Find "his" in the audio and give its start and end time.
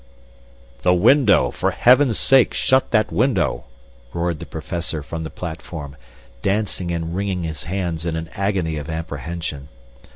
7.43-7.65